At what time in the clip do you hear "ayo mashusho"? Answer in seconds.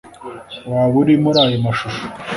1.45-2.03